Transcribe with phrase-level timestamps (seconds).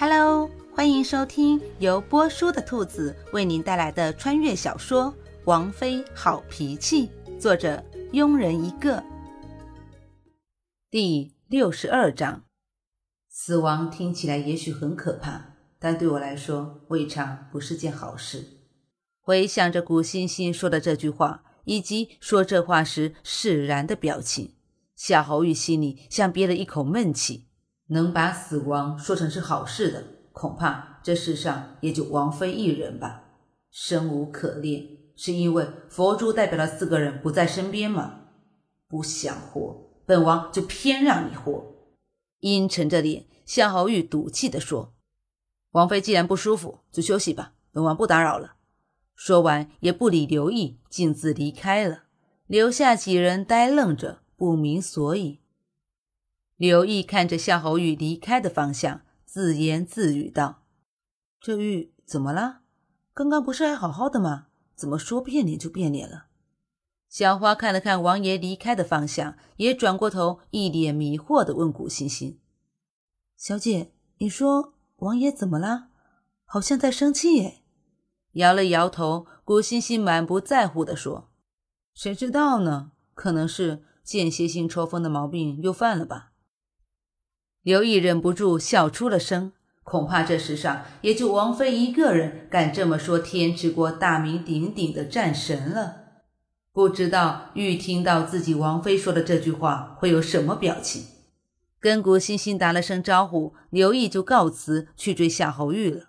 [0.00, 5.12] Hello，欢迎收听由波叔的兔子为您带来的穿越小说
[5.44, 7.84] 《王妃好脾气》，作者
[8.14, 9.04] 庸人一个。
[10.90, 12.44] 第六十二章，
[13.28, 18.42] 死亡听起来也许很可怕，但对我来说未尝不是件好事。
[19.20, 24.54] 回想着古欣欣说的这句话，以及说这话时释然的表情，
[24.96, 27.49] 夏侯玉心里像憋了一口闷气。
[27.90, 33.24] 能把死亡说成是好事的，恐怕这世上也就王妃一人吧。
[33.70, 38.20] 生无可恋，是因为佛珠代表了四个人不在身边吗？
[38.88, 41.64] 不想活，本王就偏让你活。
[42.40, 44.94] 阴沉着脸，夏侯玉赌气地说
[45.72, 48.54] ：“王妃既然不舒服，就休息吧，本王不打扰了。”
[49.14, 52.04] 说完，也不理刘毅，径自离开了，
[52.46, 55.39] 留下几人呆愣着，不明所以。
[56.60, 60.64] 刘毅看着夏侯玉离开的方向，自言自语道
[61.40, 62.60] ：“这玉怎么了？
[63.14, 64.48] 刚刚不是还好好的吗？
[64.76, 66.26] 怎么说变脸就变脸了？”
[67.08, 72.38] 小花看了看王爷离开的方向，也转过头，一脸迷惑的问古欣欣
[73.38, 75.88] ：“小姐，你说王爷怎么了？
[76.44, 77.62] 好像在生气耶？”
[78.32, 81.30] 摇了摇头，古欣欣满不在乎的说
[81.96, 82.92] ：“谁知道呢？
[83.14, 86.26] 可能是间歇性抽风的毛病又犯了吧。”
[87.62, 95.96] 刘毅忍不住笑出了声，恐怕这世上也就王妃一个人敢这么说天之国大名鼎鼎的战神了。
[96.72, 101.02] 不知道玉听到自己王妃说的这句话会有什么表情？
[101.78, 106.04] 跟古欣欣打了声招呼，刘毅就告辞去追夏侯玉了。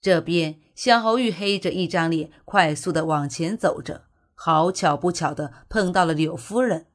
[0.00, 6.86] 这边夏侯玉黑着一张脸，快速的往前走着，好巧不巧的碰到了柳夫人。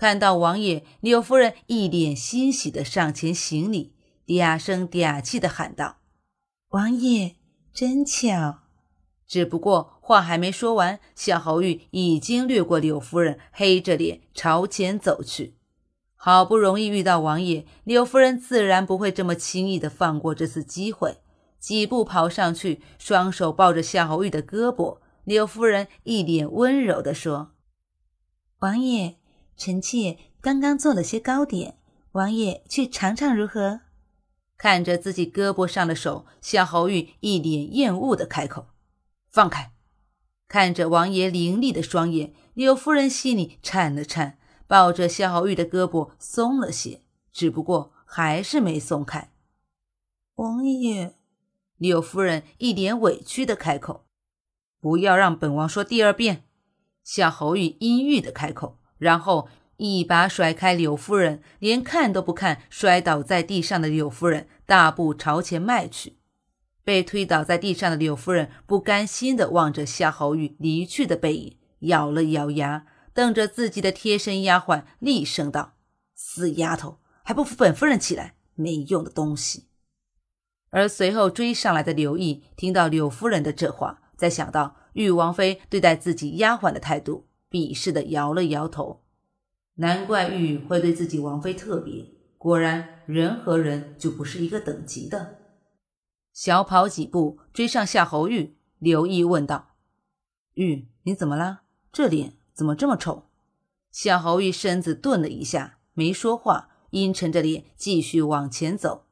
[0.00, 3.92] 看到王爷，柳夫人一脸欣喜的上前行礼，
[4.26, 5.98] 嗲声嗲气的喊道
[6.72, 7.36] ：“王爷，
[7.74, 8.60] 真巧！”
[9.28, 15.56] 只不过话还没说完，夏侯玉已经掠过柳夫人，黑着脸朝前走去。
[16.16, 21.18] 好不容易遇到王爷，柳夫人自然不会这么轻易的放过这次机会，
[21.58, 25.00] 几步跑上去，双手抱着夏侯玉的胳膊。
[25.24, 27.50] 柳夫人一脸温柔的说
[28.60, 29.16] ：“王爷。”
[29.60, 31.76] 臣妾刚刚做了些糕点，
[32.12, 33.80] 王爷去尝尝如何？
[34.56, 38.68] 看着自己胳膊上的手，夏侯玉一脸厌恶的开口
[39.30, 39.72] ：“放开！”
[40.48, 49.30] 看着王爷凌厉的双眼，柳夫人心里颤了颤，抱着夏侯玉的胳膊松了些，只不过还是没松开。
[50.36, 51.16] 王爷，
[51.76, 54.06] 柳夫人一脸委屈的开口
[54.80, 56.44] ：“不要让本王说第二遍。”
[57.04, 58.78] 夏侯玉阴郁的开口。
[59.00, 66.18] 然后一把甩开柳夫人，连看都不看摔倒在地上的柳夫人，大步朝前迈去。
[66.84, 75.74] 被推倒在地上的柳夫人不甘心地望着夏侯玉离去的背影，咬了咬牙，瞪着自己的贴身丫鬟，厉声道
[76.14, 78.34] ：“死丫头，还不扶本夫人起来！
[78.54, 79.68] 没用的东西！”
[80.70, 87.29] 而随后追上来的刘毅听到柳夫人的这话，再想到玉王妃对待自己丫鬟的态度。
[87.50, 89.02] 鄙视的摇了摇头，
[89.74, 92.06] 难怪玉会对自己王妃特别，
[92.38, 95.38] 果然人和人就不是一个等级的。
[96.32, 99.74] 小跑几步追上夏侯玉，刘毅问道
[100.54, 101.62] ：“玉，你怎么了？
[101.92, 103.24] 这脸怎么这么丑？”
[103.90, 109.06] 夏侯玉身子顿了一下，没说话，阴沉着脸继续往前走。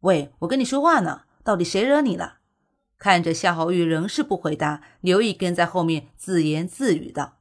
[0.00, 2.38] 喂，我跟你说话呢，到底谁惹你了？
[2.98, 7.38] 看着夏侯玉仍是不回答，刘毅跟在后面自言自语道。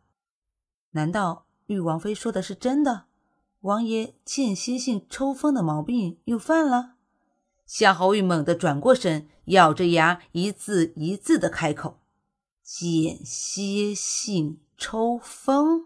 [0.92, 3.06] 难道玉王妃说的是真的？
[3.62, 6.96] 王爷间歇性抽风的毛病又犯了？
[7.66, 12.00] 夏侯玉猛地转过身，咬着牙，一字一字的开口
[12.62, 15.86] ：“间歇性抽风。”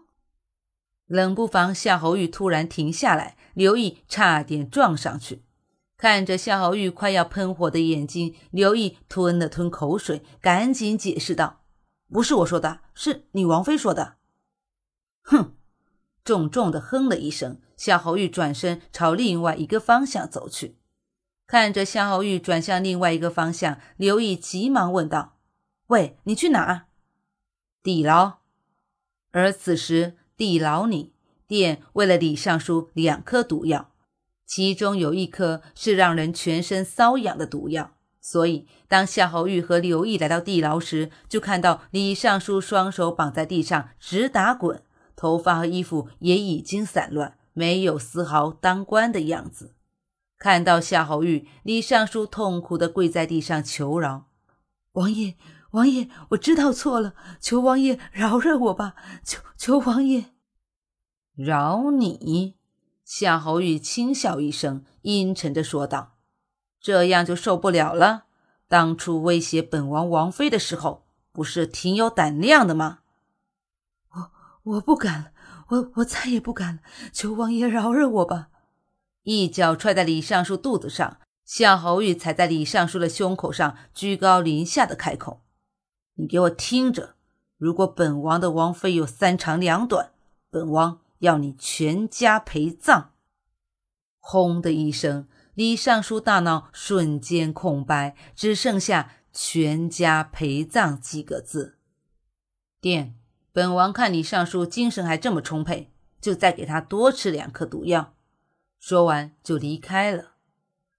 [1.08, 5.42] 冷不防，夏侯玉突然停下来，刘毅差点撞上去。
[6.00, 11.60] 看着夏侯玉快要喷火的眼睛，刘毅吞了吞口水，赶紧解释道
[12.10, 14.16] ：“不是我说的，是你王妃说的。”
[15.20, 15.54] 哼，
[16.24, 20.78] 重重的哼了一声，夏侯玉转身朝另外一个方向走去。
[21.46, 25.36] 看着夏侯玉转向另外一个方向，刘毅急忙问道
[25.88, 26.86] ：“喂，你去哪？”
[27.84, 28.38] 地牢。
[29.32, 31.12] 而此时地牢里，
[31.46, 33.92] 殿为了李尚书两颗毒药，
[34.50, 44.82] 其中有一颗是让人全身瘙痒的毒药，所以当夏侯玉和刘毅来到地牢时，就看到李尚书双手绑在地上直打滚。
[45.14, 49.76] 头发和衣服也已经散乱，没有丝毫当官的样子。
[50.36, 54.26] 看到夏侯玉，李尚书痛苦的跪在地上求饶
[54.94, 55.36] ：“王爷，
[55.70, 58.96] 王爷，我知道错了，求王爷饶了我吧！
[59.22, 60.24] 求求王爷，
[61.36, 62.56] 饶你！”
[63.10, 66.12] 夏侯玉轻笑一声，阴沉着说道
[66.80, 68.26] ：“这样就受不了了？
[68.68, 73.00] 当初威胁本王王妃的时候，不是挺有胆量的吗？”
[74.14, 74.30] 我
[74.62, 75.32] 我不敢了，
[75.70, 78.50] 我我再也不敢了，求王爷饶了我吧！
[79.24, 85.42] 一脚踹在李尚书肚子上，夏侯玉踩在李尚书的胸口上，居高临下的开口
[86.14, 87.16] ：“你给我听着，
[87.58, 90.12] 如果本王的王妃有三长两短，
[90.48, 93.12] 本王要你全家陪葬。”
[94.22, 101.78] 轰的一声，李尚书大脑瞬间空白，只剩下“全家陪葬”几个字。
[102.80, 103.14] 殿，
[103.52, 105.90] 本王看李尚书精神还这么充沛，
[106.20, 108.14] 就再给他多吃两颗毒药。
[108.78, 110.32] 说完就离开了，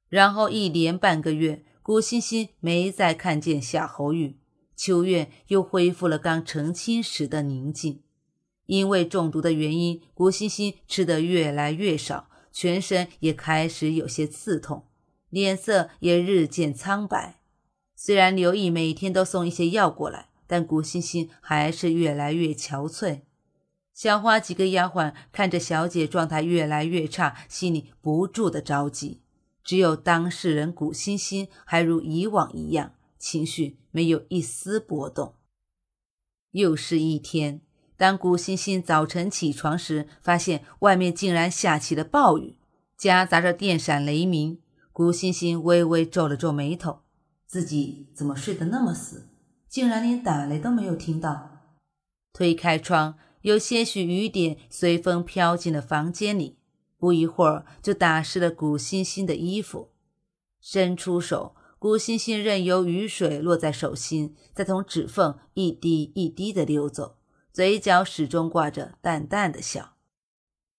[0.09, 4.37] 然后一连半个月，古欣欣没再看见夏侯玉，
[4.75, 8.03] 秋院又恢复了刚成亲时的宁静。
[8.65, 14.85] 因为中毒的原因，古欣欣吃得越来越少，全身也开始有些刺痛，
[15.29, 17.41] 脸色也日渐苍白。
[17.95, 23.21] 虽然刘毅每天都送一些药过来，但古欣欣还是越来越憔悴。
[23.93, 29.21] 小花几个丫鬟看着小姐状态越来越差，心里不住的着急。
[29.63, 35.35] 只有当事人古欣欣还如以往一样，情绪没有一丝波动。
[36.51, 37.61] 又是一天，
[38.01, 42.57] 当古欣欣早晨起床时，发现外面竟然下起了暴雨，
[42.97, 44.59] 夹杂着电闪雷鸣。
[44.91, 47.01] 古欣欣微微皱了皱眉头，
[47.45, 49.29] 自己怎么睡得那么死，
[49.69, 51.59] 竟然连打雷都没有听到。
[52.33, 53.19] 推开窗。
[53.41, 56.57] 有些许雨点随风飘进了房间里，
[56.97, 59.91] 不一会儿就打湿了古欣欣的衣服。
[60.59, 67.17] 伸出手，古欣欣任由雨水落在手心，再从指缝一滴一滴的流走，
[67.53, 69.95] 嘴角始终挂着淡淡的笑。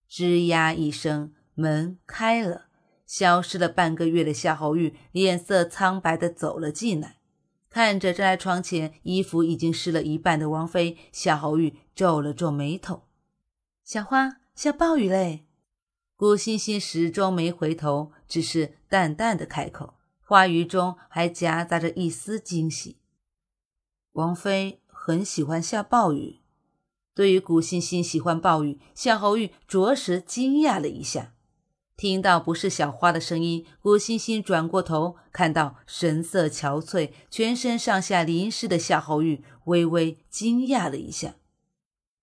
[0.09, 2.65] 吱呀一声，门开了，
[3.05, 7.17] 消失了半个月的夏侯玉脸色苍白的走了进来。
[7.69, 13.03] 看着站在窗前，衣服已经湿了一半的王妃，夏侯玉皱了皱眉头。
[13.83, 15.47] 小花下暴雨嘞！
[16.15, 22.99] 顾欣欣始终没回头，只是淡淡的开口，话语中还夹杂着一丝惊喜。
[24.11, 26.42] 王妃很喜欢下暴雨。
[27.15, 31.33] 对于古欣欣喜欢暴雨，夏侯玉着实惊讶了一下。
[31.95, 41.35] 听到不是小花的声音，古欣欣转过头，看到神色憔悴、全身上下淋湿的夏侯玉，微微惊讶了一下。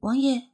[0.01, 0.49] 王爷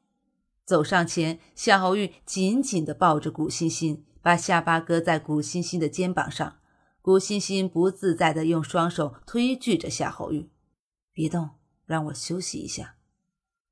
[0.66, 6.58] 走上前，夏侯玉紧紧地抱着古欣欣，把下巴搁在古欣欣的肩膀上。
[7.00, 10.50] 古欣欣不自在地用双手推拒着夏侯玉
[11.14, 11.50] ：“别动，
[11.86, 12.95] 让我休息一下。”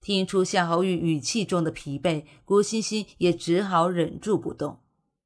[0.04, 4.80] 听出夏侯玉语气中的疲惫，古欣欣也只好忍住不动。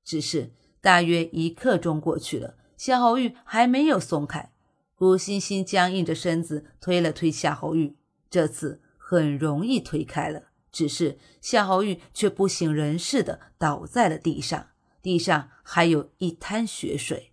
[0.04, 4.52] 只是大约一刻钟过去了，夏侯玉还没有松开。
[4.94, 7.96] 古欣欣僵硬着身子推了推夏侯玉，
[8.30, 10.44] 这次很容易推开了。
[10.70, 14.68] 只是夏侯玉却不省人事的倒在了地上，
[15.02, 17.32] 地上还有一滩血水。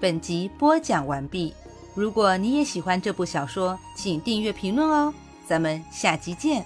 [0.00, 1.54] 本集播讲完毕。
[1.94, 5.14] 如果你也喜欢这部小说，请订阅评论哦。
[5.46, 6.64] 咱们下集见。